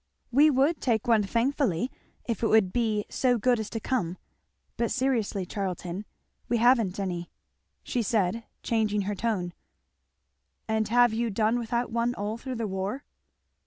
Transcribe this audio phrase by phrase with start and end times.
[0.31, 1.91] "We would take one thankfully
[2.25, 4.17] if it would be so good as to come;
[4.75, 6.05] but seriously, Charlton,
[6.49, 7.29] we haven't any,"
[7.83, 9.53] she said changing her tone.
[10.67, 13.03] "And have you done without one all through the war?"